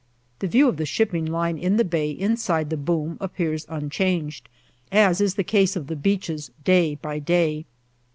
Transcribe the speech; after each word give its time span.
The 0.39 0.47
view 0.47 0.67
of 0.67 0.77
the 0.77 0.85
shipping 0.87 1.27
lying 1.27 1.59
in 1.59 1.77
the 1.77 1.85
bay 1.85 2.09
inside 2.09 2.71
the 2.71 2.75
boom 2.75 3.19
appears 3.21 3.67
unchanged, 3.69 4.49
as 4.91 5.21
is 5.21 5.35
the 5.35 5.43
case 5.43 5.75
of 5.75 5.85
the 5.85 5.95
beaches 5.95 6.49
day 6.63 6.95
by 6.95 7.19
day. 7.19 7.65